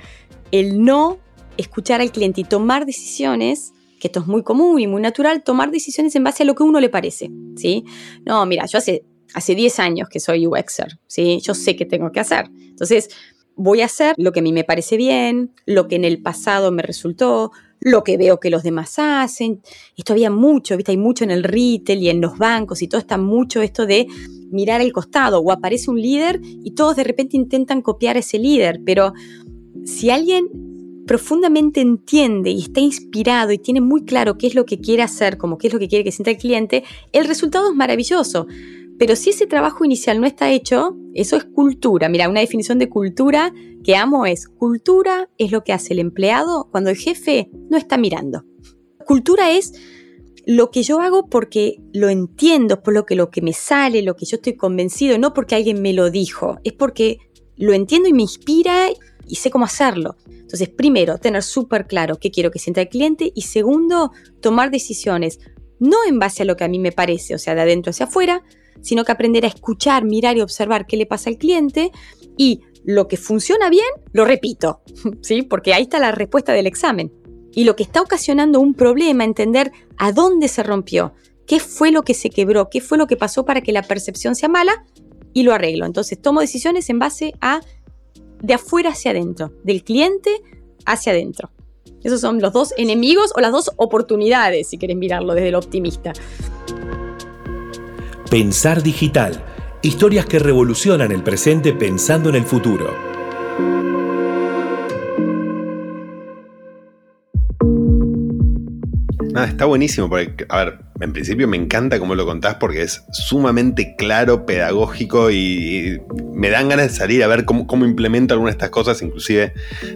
[0.50, 1.18] El no
[1.56, 5.72] escuchar al cliente y tomar decisiones que esto es muy común y muy natural, tomar
[5.72, 7.84] decisiones en base a lo que uno le parece, ¿sí?
[8.24, 11.40] No, mira, yo hace hace 10 años que soy UXer, ¿sí?
[11.42, 12.46] Yo sé qué tengo que hacer.
[12.50, 13.10] Entonces,
[13.56, 16.70] voy a hacer lo que a mí me parece bien, lo que en el pasado
[16.70, 19.60] me resultó, lo que veo que los demás hacen.
[19.96, 20.92] Esto había mucho, ¿viste?
[20.92, 24.06] Hay mucho en el retail y en los bancos y todo está mucho esto de
[24.50, 28.38] mirar al costado o aparece un líder y todos de repente intentan copiar a ese
[28.38, 29.12] líder, pero
[29.84, 30.48] si alguien
[31.06, 35.38] profundamente entiende y está inspirado y tiene muy claro qué es lo que quiere hacer,
[35.38, 38.46] como qué es lo que quiere que sienta el cliente, el resultado es maravilloso.
[38.98, 42.08] Pero si ese trabajo inicial no está hecho, eso es cultura.
[42.08, 46.68] Mira, una definición de cultura que amo es, cultura es lo que hace el empleado
[46.70, 48.44] cuando el jefe no está mirando.
[49.06, 49.72] Cultura es
[50.48, 54.16] lo que yo hago porque lo entiendo, por lo que, lo que me sale, lo
[54.16, 57.18] que yo estoy convencido, no porque alguien me lo dijo, es porque
[57.56, 58.88] lo entiendo y me inspira
[59.26, 60.16] y sé cómo hacerlo.
[60.26, 65.38] Entonces, primero, tener súper claro qué quiero que sienta el cliente y segundo, tomar decisiones,
[65.80, 68.06] no en base a lo que a mí me parece, o sea, de adentro hacia
[68.06, 68.42] afuera,
[68.80, 71.92] sino que aprender a escuchar, mirar y observar qué le pasa al cliente
[72.38, 74.80] y lo que funciona bien, lo repito,
[75.20, 75.42] ¿sí?
[75.42, 77.12] Porque ahí está la respuesta del examen.
[77.54, 81.14] Y lo que está ocasionando un problema, entender a dónde se rompió,
[81.46, 84.34] qué fue lo que se quebró, qué fue lo que pasó para que la percepción
[84.34, 84.84] sea mala
[85.32, 85.86] y lo arreglo.
[85.86, 87.60] Entonces tomo decisiones en base a
[88.40, 90.30] de afuera hacia adentro, del cliente
[90.84, 91.50] hacia adentro.
[92.04, 96.12] Esos son los dos enemigos o las dos oportunidades, si quieren mirarlo desde el optimista.
[98.30, 99.42] Pensar digital.
[99.82, 103.07] Historias que revolucionan el presente pensando en el futuro.
[109.44, 113.94] Está buenísimo porque, a ver, en principio me encanta cómo lo contás porque es sumamente
[113.96, 116.00] claro, pedagógico y,
[116.34, 119.52] me dan ganas de salir a ver cómo, cómo implemento algunas de estas cosas, inclusive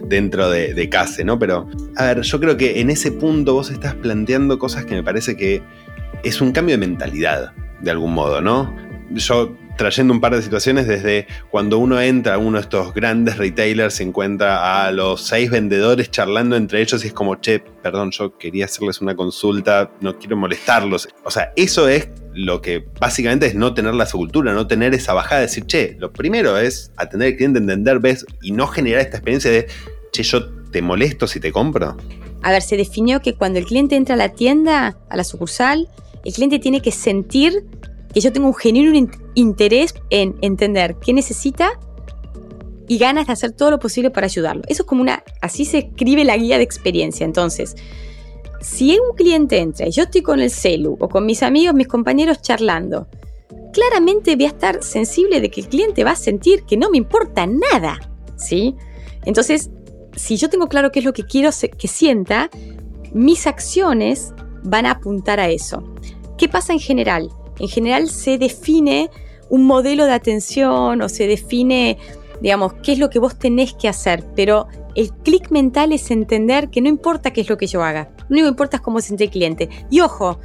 [0.07, 1.39] dentro de, de CASE, ¿no?
[1.39, 5.03] Pero, a ver, yo creo que en ese punto vos estás planteando cosas que me
[5.03, 5.61] parece que
[6.23, 8.75] es un cambio de mentalidad de algún modo, ¿no?
[9.11, 13.37] Yo trayendo un par de situaciones desde cuando uno entra a uno de estos grandes
[13.37, 18.11] retailers se encuentra a los seis vendedores charlando entre ellos y es como, che, perdón,
[18.11, 21.09] yo quería hacerles una consulta, no quiero molestarlos.
[21.23, 25.13] O sea, eso es lo que básicamente es no tener la cultura, no tener esa
[25.13, 29.01] bajada, de decir, che, lo primero es atender al cliente, entender, ves, y no generar
[29.01, 29.67] esta experiencia de,
[30.11, 31.97] che, yo te molesto si te compro.
[32.41, 35.87] A ver, se definió que cuando el cliente entra a la tienda, a la sucursal,
[36.25, 37.63] el cliente tiene que sentir
[38.13, 41.79] que yo tengo un genuino interés en entender qué necesita
[42.87, 44.61] y ganas de hacer todo lo posible para ayudarlo.
[44.67, 47.25] Eso es como una, así se escribe la guía de experiencia.
[47.25, 47.75] Entonces,
[48.61, 51.87] si un cliente entra y yo estoy con el celu o con mis amigos, mis
[51.87, 53.07] compañeros charlando,
[53.73, 56.97] claramente voy a estar sensible de que el cliente va a sentir que no me
[56.97, 57.99] importa nada,
[58.37, 58.75] ¿sí?
[59.25, 59.71] Entonces,
[60.15, 62.49] si yo tengo claro qué es lo que quiero que sienta,
[63.13, 65.83] mis acciones van a apuntar a eso.
[66.37, 67.29] ¿Qué pasa en general?
[67.63, 69.09] En general se define
[69.49, 71.97] un modelo de atención o se define,
[72.41, 76.69] digamos, qué es lo que vos tenés que hacer, pero el clic mental es entender
[76.69, 79.29] que no importa qué es lo que yo haga, lo importa cómo se siente el
[79.29, 79.69] cliente.
[79.89, 80.41] Y ojo,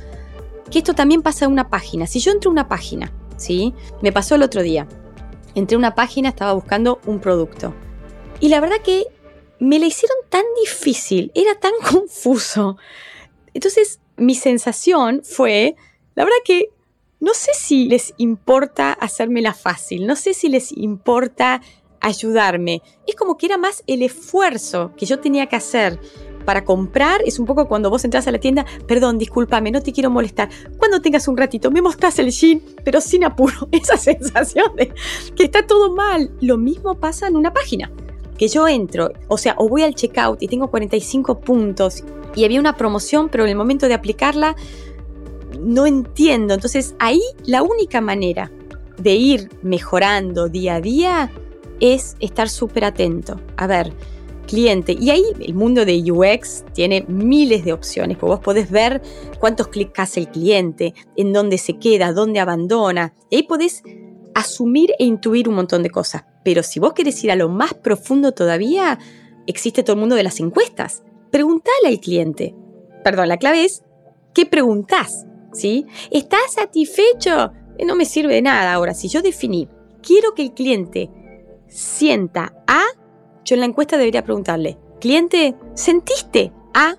[0.71, 2.07] que esto también pasa en una página.
[2.07, 3.75] Si yo entro a una página, ¿sí?
[4.01, 4.87] Me pasó el otro día.
[5.57, 7.75] Entré a una página, estaba buscando un producto.
[8.39, 9.07] Y la verdad que
[9.59, 12.77] me la hicieron tan difícil, era tan confuso.
[13.55, 15.75] Entonces, mi sensación fue,
[16.15, 16.78] la verdad que
[17.21, 21.61] no sé si les importa hacérmela fácil, no sé si les importa
[22.01, 22.83] ayudarme.
[23.07, 25.99] Es como que era más el esfuerzo que yo tenía que hacer
[26.45, 27.21] para comprar.
[27.27, 30.49] Es un poco cuando vos entras a la tienda, perdón, discúlpame, no te quiero molestar.
[30.79, 33.69] Cuando tengas un ratito, me mostrás el jean, pero sin apuro.
[33.73, 34.93] Esa sensación de
[35.35, 36.31] que está todo mal.
[36.41, 37.91] Lo mismo pasa en una página.
[38.39, 42.05] Que yo entro, o sea, o voy al checkout y tengo 45 puntos
[42.37, 44.55] y había una promoción, pero en el momento de aplicarla
[45.59, 46.55] no entiendo.
[46.55, 48.51] Entonces ahí la única manera
[48.99, 51.31] de ir mejorando día a día
[51.81, 53.41] es estar súper atento.
[53.57, 53.93] A ver,
[54.49, 54.97] cliente.
[54.99, 59.01] Y ahí el mundo de UX tiene miles de opciones, porque vos podés ver
[59.39, 63.15] cuántos clics hace el cliente, en dónde se queda, dónde abandona.
[63.31, 63.83] Y ahí podés
[64.35, 66.25] asumir e intuir un montón de cosas.
[66.45, 68.99] Pero si vos querés ir a lo más profundo todavía,
[69.47, 71.05] existe todo el mundo de las encuestas.
[71.31, 72.55] Preguntale al cliente.
[73.05, 73.83] Perdón, la clave es,
[74.35, 75.27] ¿qué preguntás?
[75.53, 75.87] ¿Sí?
[76.11, 77.53] ¿Estás satisfecho?
[77.79, 78.95] Eh, no me sirve de nada ahora.
[78.95, 79.69] Si yo definí,
[80.03, 81.11] quiero que el cliente
[81.69, 82.83] sienta A,
[83.45, 86.97] yo en la encuesta debería preguntarle, cliente, ¿sentiste A?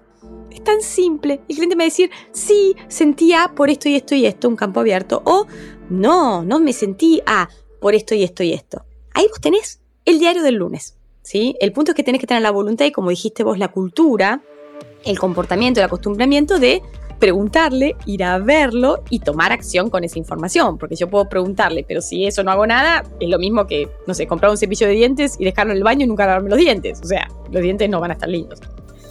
[0.50, 1.42] Es tan simple.
[1.48, 4.48] El cliente me va a decir, sí, sentí A por esto y esto y esto,
[4.48, 5.22] un campo abierto.
[5.26, 5.46] O,
[5.90, 8.84] no, no me sentí A por esto y esto y esto.
[9.14, 10.98] Ahí vos tenés el diario del lunes.
[11.22, 11.56] ¿sí?
[11.60, 14.42] El punto es que tenés que tener la voluntad y, como dijiste vos, la cultura,
[15.06, 16.82] el comportamiento, el acostumbramiento de
[17.20, 22.02] preguntarle, ir a verlo y tomar acción con esa información, porque yo puedo preguntarle, pero
[22.02, 24.94] si eso no hago nada, es lo mismo que, no sé, comprar un cepillo de
[24.94, 27.02] dientes y dejarlo en el baño y nunca lavarme los dientes.
[27.04, 28.60] O sea, los dientes no van a estar lindos.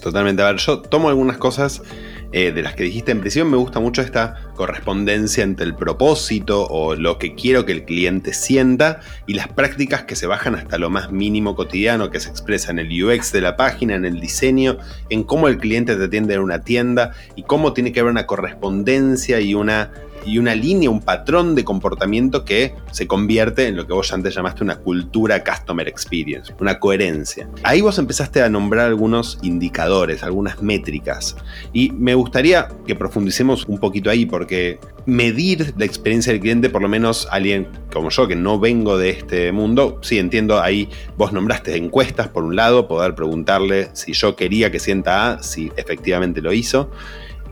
[0.03, 0.42] Totalmente.
[0.42, 1.83] A ver, yo tomo algunas cosas
[2.31, 6.67] eh, de las que dijiste en prisión, me gusta mucho esta correspondencia entre el propósito
[6.67, 10.77] o lo que quiero que el cliente sienta y las prácticas que se bajan hasta
[10.77, 14.21] lo más mínimo cotidiano que se expresa en el UX de la página, en el
[14.21, 14.77] diseño,
[15.09, 18.27] en cómo el cliente te atiende en una tienda y cómo tiene que haber una
[18.27, 19.91] correspondencia y una
[20.24, 24.35] y una línea, un patrón de comportamiento que se convierte en lo que vos antes
[24.35, 27.48] llamaste una cultura customer experience, una coherencia.
[27.62, 31.37] Ahí vos empezaste a nombrar algunos indicadores, algunas métricas.
[31.72, 36.83] Y me gustaría que profundicemos un poquito ahí porque medir la experiencia del cliente, por
[36.83, 41.33] lo menos alguien como yo que no vengo de este mundo, sí entiendo, ahí vos
[41.33, 46.42] nombraste encuestas por un lado, poder preguntarle si yo quería que sienta A, si efectivamente
[46.42, 46.90] lo hizo,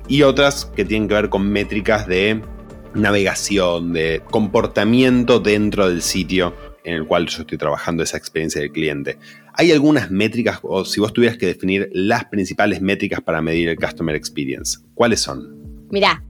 [0.09, 2.43] y otras que tienen que ver con métricas de
[2.97, 6.55] navegación, de comportamiento dentro del sitio
[6.85, 9.19] en el cual yo estoy trabajando esa experiencia del cliente.
[9.55, 13.77] ¿Hay algunas métricas, o si vos tuvieras que definir las principales métricas para medir el
[13.77, 15.87] Customer Experience, cuáles son?
[15.91, 16.23] Mira,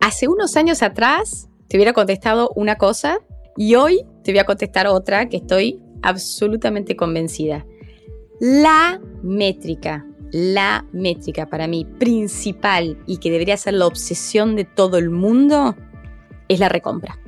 [0.00, 3.18] hace unos años atrás te hubiera contestado una cosa
[3.56, 7.66] y hoy te voy a contestar otra que estoy absolutamente convencida.
[8.40, 14.98] La métrica la métrica para mí principal y que debería ser la obsesión de todo
[14.98, 15.76] el mundo
[16.48, 17.20] es la recompra.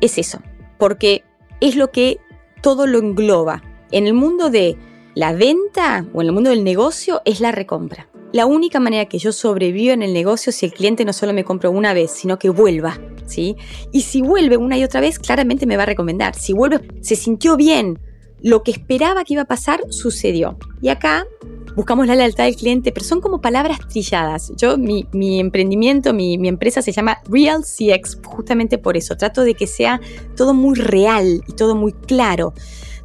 [0.00, 0.38] Es eso,
[0.78, 1.24] porque
[1.60, 2.20] es lo que
[2.62, 3.64] todo lo engloba.
[3.90, 4.78] En el mundo de
[5.16, 8.08] la venta o en el mundo del negocio es la recompra.
[8.32, 11.32] La única manera que yo sobrevivo en el negocio es si el cliente no solo
[11.32, 12.96] me compra una vez, sino que vuelva,
[13.26, 13.56] ¿sí?
[13.90, 16.36] Y si vuelve una y otra vez, claramente me va a recomendar.
[16.36, 17.98] Si vuelve, se sintió bien,
[18.42, 20.58] lo que esperaba que iba a pasar sucedió.
[20.80, 21.26] Y acá
[21.76, 24.52] buscamos la lealtad del cliente, pero son como palabras trilladas.
[24.56, 25.06] Yo, mi,
[25.40, 29.16] emprendimiento, mi, mi, empresa se llama Real CX, justamente por eso.
[29.16, 30.00] Trato de que sea
[30.36, 32.52] todo muy real y todo muy claro.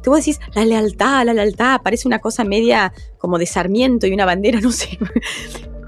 [0.02, 4.12] Te vos decís, la lealtad, la lealtad, parece una cosa media como de Sarmiento y
[4.12, 4.98] una bandera, no sé.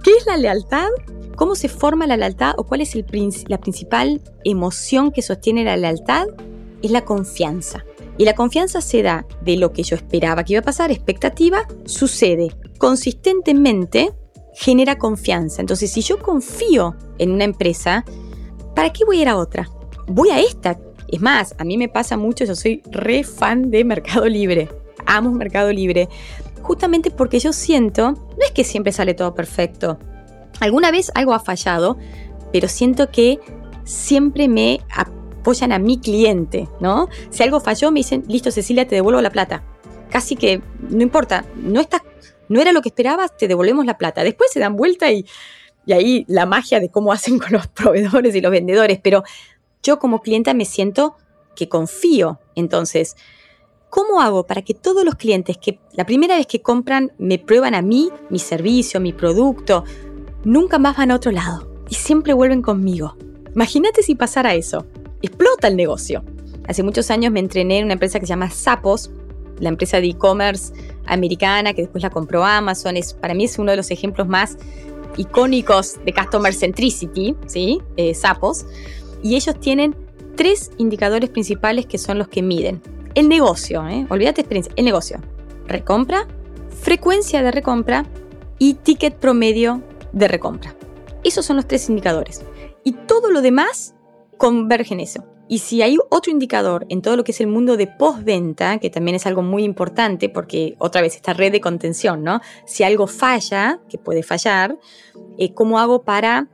[0.02, 0.88] ¿Qué es la lealtad?
[1.36, 3.06] ¿Cómo se forma la lealtad o cuál es el,
[3.48, 6.26] la principal emoción que sostiene la lealtad?
[6.82, 7.84] Es la confianza.
[8.18, 11.66] Y la confianza se da de lo que yo esperaba que iba a pasar, expectativa,
[11.86, 14.14] sucede consistentemente
[14.54, 15.60] genera confianza.
[15.60, 18.04] Entonces, si yo confío en una empresa,
[18.74, 19.68] ¿para qué voy a ir a otra?
[20.08, 20.80] Voy a esta.
[21.06, 24.70] Es más, a mí me pasa mucho, yo soy re fan de Mercado Libre.
[25.04, 26.08] Amo Mercado Libre.
[26.62, 29.98] Justamente porque yo siento, no es que siempre sale todo perfecto.
[30.58, 31.98] Alguna vez algo ha fallado,
[32.50, 33.40] pero siento que
[33.84, 34.80] siempre me
[35.40, 37.08] apoyan a mi cliente, ¿no?
[37.30, 39.62] Si algo falló, me dicen, listo Cecilia, te devuelvo la plata.
[40.10, 42.02] Casi que, no importa, no estás
[42.50, 44.24] no era lo que esperabas, te devolvemos la plata.
[44.24, 45.24] Después se dan vuelta y,
[45.86, 49.22] y ahí la magia de cómo hacen con los proveedores y los vendedores, pero
[49.82, 51.16] yo como clienta me siento
[51.54, 52.40] que confío.
[52.56, 53.16] Entonces,
[53.88, 57.74] ¿cómo hago para que todos los clientes que la primera vez que compran me prueban
[57.74, 59.84] a mí, mi servicio, mi producto,
[60.42, 63.16] nunca más van a otro lado y siempre vuelven conmigo?
[63.54, 64.86] Imagínate si pasara eso.
[65.22, 66.24] Explota el negocio.
[66.66, 69.10] Hace muchos años me entrené en una empresa que se llama Sapos,
[69.58, 70.72] la empresa de e-commerce
[71.06, 72.96] americana que después la compró Amazon.
[72.96, 74.56] Es, para mí es uno de los ejemplos más
[75.16, 77.80] icónicos de Customer Centricity, ¿sí?
[77.96, 78.66] Eh, Sapos.
[79.22, 79.94] Y ellos tienen
[80.36, 82.80] tres indicadores principales que son los que miden.
[83.14, 84.06] El negocio, ¿eh?
[84.08, 85.20] olvídate experiencia, el negocio.
[85.66, 86.26] Recompra,
[86.80, 88.06] frecuencia de recompra
[88.58, 90.74] y ticket promedio de recompra.
[91.24, 92.42] Esos son los tres indicadores.
[92.84, 93.94] Y todo lo demás
[94.40, 95.22] converge en eso.
[95.48, 98.88] Y si hay otro indicador en todo lo que es el mundo de postventa, que
[98.88, 102.40] también es algo muy importante, porque otra vez esta red de contención, ¿no?
[102.64, 104.78] Si algo falla, que puede fallar,
[105.36, 106.48] eh, ¿cómo hago para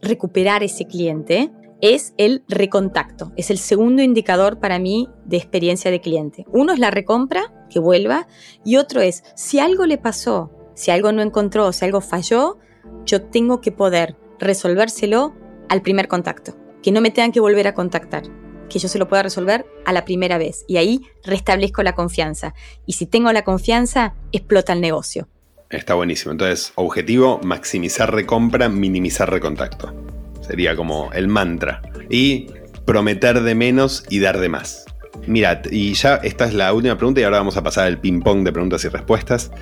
[0.00, 1.52] recuperar ese cliente?
[1.80, 3.30] Es el recontacto.
[3.36, 6.44] Es el segundo indicador para mí de experiencia de cliente.
[6.50, 8.26] Uno es la recompra, que vuelva,
[8.64, 12.58] y otro es si algo le pasó, si algo no encontró, si algo falló,
[13.04, 15.34] yo tengo que poder resolvérselo
[15.68, 18.24] al primer contacto que no me tengan que volver a contactar,
[18.68, 20.64] que yo se lo pueda resolver a la primera vez.
[20.66, 22.54] Y ahí restablezco la confianza.
[22.86, 25.28] Y si tengo la confianza, explota el negocio.
[25.70, 26.32] Está buenísimo.
[26.32, 29.94] Entonces, objetivo, maximizar recompra, minimizar recontacto.
[30.40, 31.80] Sería como el mantra.
[32.10, 32.48] Y
[32.84, 34.84] prometer de menos y dar de más.
[35.26, 38.42] Mirad, y ya esta es la última pregunta y ahora vamos a pasar al ping-pong
[38.44, 39.52] de preguntas y respuestas.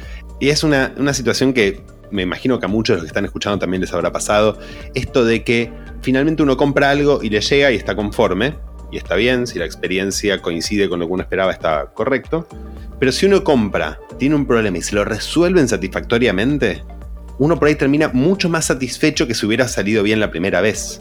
[0.40, 3.24] Y es una, una situación que me imagino que a muchos de los que están
[3.24, 4.58] escuchando también les habrá pasado,
[4.94, 8.54] esto de que finalmente uno compra algo y le llega y está conforme,
[8.92, 12.46] y está bien, si la experiencia coincide con lo que uno esperaba está correcto,
[12.98, 16.82] pero si uno compra, tiene un problema y se lo resuelven satisfactoriamente,
[17.38, 21.00] uno por ahí termina mucho más satisfecho que si hubiera salido bien la primera vez.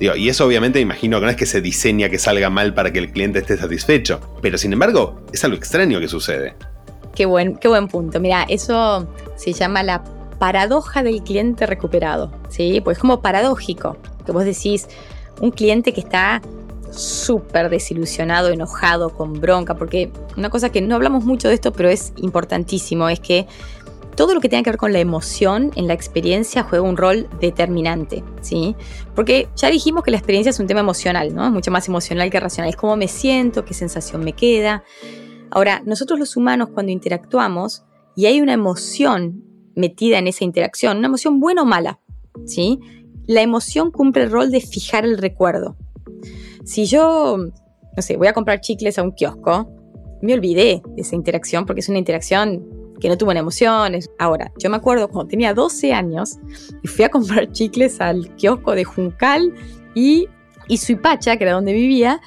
[0.00, 2.98] y eso obviamente imagino que no es que se diseña que salga mal para que
[2.98, 6.54] el cliente esté satisfecho, pero sin embargo es algo extraño que sucede.
[7.14, 8.18] Qué buen, qué buen punto.
[8.18, 10.02] Mira, eso se llama la
[10.38, 12.80] paradoja del cliente recuperado, ¿sí?
[12.82, 14.88] Pues es como paradójico, que vos decís,
[15.40, 16.42] un cliente que está
[16.90, 21.88] súper desilusionado, enojado, con bronca, porque una cosa que no hablamos mucho de esto, pero
[21.88, 23.46] es importantísimo, es que
[24.14, 27.28] todo lo que tenga que ver con la emoción en la experiencia juega un rol
[27.40, 28.76] determinante, ¿sí?
[29.14, 31.50] Porque ya dijimos que la experiencia es un tema emocional, ¿no?
[31.50, 32.70] Mucho más emocional que racional.
[32.70, 34.84] Es cómo me siento, qué sensación me queda.
[35.50, 37.82] Ahora, nosotros los humanos cuando interactuamos
[38.14, 39.42] y hay una emoción
[39.76, 42.00] metida en esa interacción, una emoción buena o mala,
[42.46, 42.80] ¿sí?
[43.26, 45.76] La emoción cumple el rol de fijar el recuerdo.
[46.64, 49.70] Si yo, no sé, voy a comprar chicles a un kiosco,
[50.22, 52.64] me olvidé de esa interacción porque es una interacción
[53.00, 54.10] que no tuvo emociones.
[54.18, 56.38] Ahora, yo me acuerdo cuando tenía 12 años
[56.82, 59.52] y fui a comprar chicles al kiosco de Juncal
[59.94, 60.28] y,
[60.68, 62.20] y Suipacha, que era donde vivía.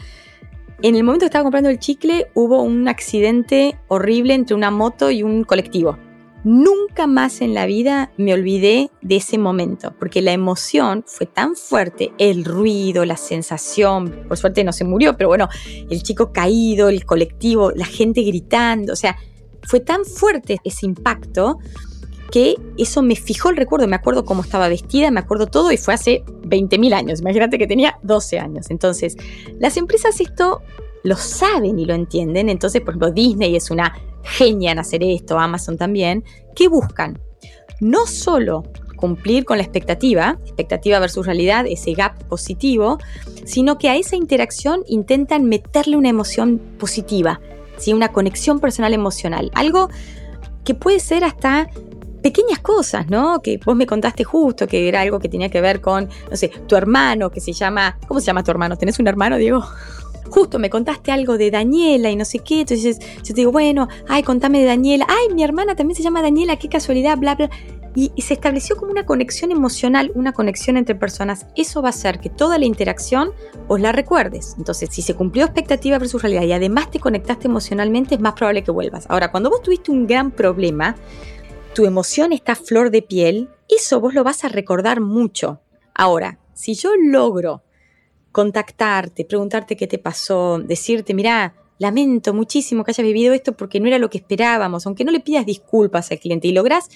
[0.83, 5.09] En el momento que estaba comprando el chicle hubo un accidente horrible entre una moto
[5.09, 5.97] y un colectivo.
[6.43, 11.55] Nunca más en la vida me olvidé de ese momento, porque la emoción fue tan
[11.55, 15.49] fuerte, el ruido, la sensación, por suerte no se murió, pero bueno,
[15.89, 19.17] el chico caído, el colectivo, la gente gritando, o sea,
[19.63, 21.57] fue tan fuerte ese impacto
[22.31, 25.77] que eso me fijó el recuerdo, me acuerdo cómo estaba vestida, me acuerdo todo y
[25.77, 28.69] fue hace 20.000 años, imagínate que tenía 12 años.
[28.69, 29.17] Entonces,
[29.59, 30.61] las empresas esto
[31.03, 33.93] lo saben y lo entienden, entonces, por ejemplo, Disney es una
[34.27, 36.23] genia en hacer esto, Amazon también,
[36.55, 37.19] ¿qué buscan?
[37.79, 38.63] No solo
[38.97, 42.97] cumplir con la expectativa, expectativa versus realidad, ese gap positivo,
[43.45, 47.39] sino que a esa interacción intentan meterle una emoción positiva,
[47.77, 47.93] ¿sí?
[47.93, 49.89] una conexión personal emocional, algo
[50.65, 51.69] que puede ser hasta
[52.21, 53.41] pequeñas cosas, ¿no?
[53.41, 56.49] Que vos me contaste justo, que era algo que tenía que ver con, no sé,
[56.49, 58.75] tu hermano, que se llama, ¿cómo se llama tu hermano?
[58.75, 59.63] ¿Tenés un hermano, Diego?
[60.29, 63.87] Justo me contaste algo de Daniela y no sé qué, entonces yo te digo, bueno,
[64.07, 67.49] ay, contame de Daniela, ay, mi hermana también se llama Daniela, qué casualidad, bla, bla.
[67.95, 71.47] Y, y, se estableció como una conexión emocional, una conexión entre personas.
[71.55, 73.31] Eso va a hacer que toda la interacción
[73.67, 74.53] os la recuerdes.
[74.59, 78.63] Entonces, si se cumplió expectativa versus realidad y además te conectaste emocionalmente, es más probable
[78.63, 79.07] que vuelvas.
[79.09, 80.95] Ahora, cuando vos tuviste un gran problema,
[81.73, 85.61] tu emoción está flor de piel, eso vos lo vas a recordar mucho.
[85.95, 87.63] Ahora, si yo logro
[88.37, 93.87] contactarte, preguntarte qué te pasó, decirte, mira, lamento muchísimo que hayas vivido esto porque no
[93.87, 96.87] era lo que esperábamos, aunque no le pidas disculpas al cliente y logras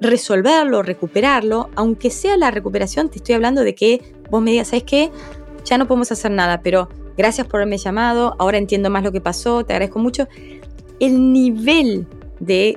[0.00, 4.82] resolverlo, recuperarlo, aunque sea la recuperación, te estoy hablando de que vos me digas, ¿sabes
[4.82, 5.12] qué?
[5.64, 9.20] Ya no podemos hacer nada, pero gracias por haberme llamado, ahora entiendo más lo que
[9.20, 10.26] pasó, te agradezco mucho.
[10.98, 12.08] El nivel
[12.40, 12.76] de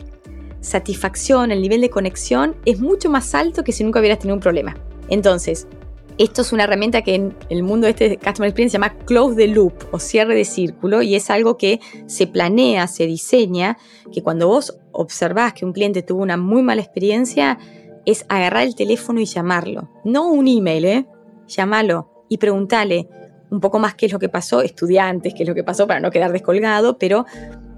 [0.62, 4.42] satisfacción, el nivel de conexión es mucho más alto que si nunca hubieras tenido un
[4.42, 4.78] problema.
[5.10, 5.68] Entonces,
[6.18, 9.36] esto es una herramienta que en el mundo este de Customer Experience se llama Close
[9.36, 13.78] the Loop o cierre de círculo y es algo que se planea, se diseña,
[14.14, 17.60] que cuando vos observás que un cliente tuvo una muy mala experiencia,
[18.06, 19.90] es agarrar el teléfono y llamarlo.
[20.04, 21.06] No un email, ¿eh?
[21.48, 23.10] Llámalo y preguntale
[23.52, 26.00] un poco más qué es lo que pasó, estudiantes, qué es lo que pasó para
[26.00, 27.26] no quedar descolgado, pero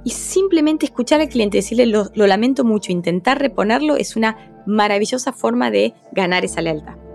[0.04, 5.34] y simplemente escuchar al cliente, decirle lo, lo lamento mucho, intentar reponerlo es una maravillosa
[5.34, 7.07] forma de ganar esa lealtad.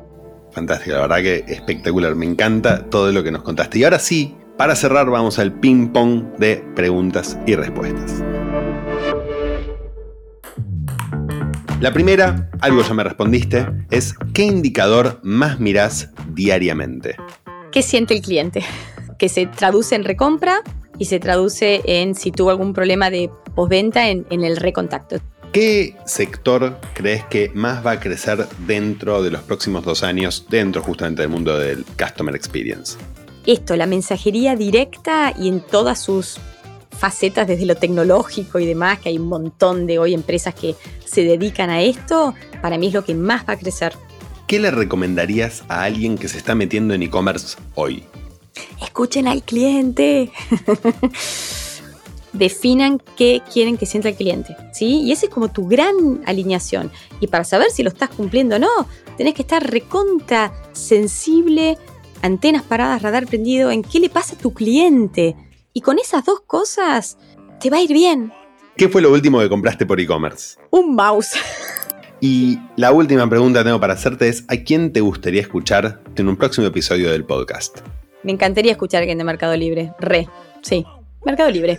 [0.52, 2.14] Fantástico, la verdad que espectacular.
[2.14, 3.78] Me encanta todo lo que nos contaste.
[3.78, 8.22] Y ahora sí, para cerrar, vamos al ping-pong de preguntas y respuestas.
[11.80, 17.16] La primera, algo ya me respondiste, es ¿qué indicador más mirás diariamente?
[17.72, 18.62] ¿Qué siente el cliente?
[19.18, 20.60] Que se traduce en recompra
[20.98, 25.16] y se traduce en si tuvo algún problema de postventa en, en el recontacto.
[25.52, 30.82] ¿Qué sector crees que más va a crecer dentro de los próximos dos años, dentro
[30.82, 32.96] justamente del mundo del Customer Experience?
[33.44, 36.38] Esto, la mensajería directa y en todas sus
[36.98, 41.22] facetas, desde lo tecnológico y demás, que hay un montón de hoy empresas que se
[41.22, 43.92] dedican a esto, para mí es lo que más va a crecer.
[44.46, 48.04] ¿Qué le recomendarías a alguien que se está metiendo en e-commerce hoy?
[48.80, 50.30] Escuchen al cliente.
[52.32, 55.00] definan qué quieren que sienta el cliente, ¿sí?
[55.02, 56.90] Y esa es como tu gran alineación.
[57.20, 61.78] Y para saber si lo estás cumpliendo o no, tenés que estar recontra sensible,
[62.22, 65.36] antenas paradas, radar prendido, en qué le pasa a tu cliente.
[65.72, 67.18] Y con esas dos cosas,
[67.60, 68.32] te va a ir bien.
[68.76, 70.58] ¿Qué fue lo último que compraste por e-commerce?
[70.70, 71.34] Un mouse.
[72.20, 76.28] Y la última pregunta que tengo para hacerte es, ¿a quién te gustaría escuchar en
[76.28, 77.80] un próximo episodio del podcast?
[78.22, 79.92] Me encantaría escuchar a alguien de Mercado Libre.
[79.98, 80.28] Re,
[80.62, 80.86] sí.
[81.24, 81.78] Mercado Libre.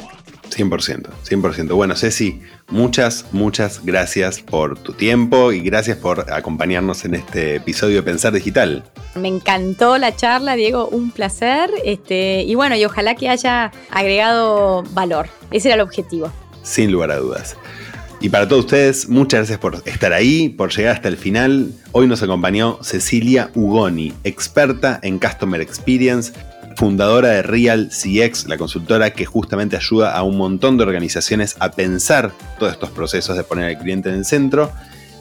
[0.58, 1.76] 100%, 100%.
[1.76, 7.98] Bueno, Ceci, muchas, muchas gracias por tu tiempo y gracias por acompañarnos en este episodio
[7.98, 8.84] de Pensar Digital.
[9.16, 11.70] Me encantó la charla, Diego, un placer.
[11.84, 15.28] Este, y bueno, y ojalá que haya agregado valor.
[15.52, 16.32] Ese era el objetivo.
[16.64, 17.58] Sin lugar a dudas.
[18.24, 21.74] Y para todos ustedes, muchas gracias por estar ahí, por llegar hasta el final.
[21.92, 26.32] Hoy nos acompañó Cecilia Ugoni, experta en Customer Experience
[26.76, 31.72] fundadora de Real CX, la consultora que justamente ayuda a un montón de organizaciones a
[31.72, 34.72] pensar todos estos procesos de poner al cliente en el centro,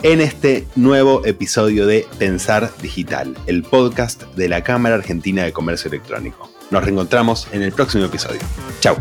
[0.03, 5.89] en este nuevo episodio de Pensar Digital, el podcast de la Cámara Argentina de Comercio
[5.89, 6.51] Electrónico.
[6.71, 8.41] Nos reencontramos en el próximo episodio.
[8.81, 8.97] Chao.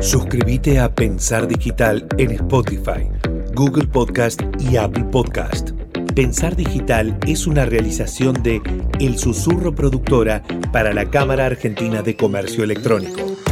[0.00, 3.08] Suscríbete a Pensar Digital en Spotify,
[3.54, 5.77] Google Podcast y Apple Podcast.
[6.14, 8.60] Pensar Digital es una realización de
[8.98, 10.42] El Susurro Productora
[10.72, 13.47] para la Cámara Argentina de Comercio Electrónico.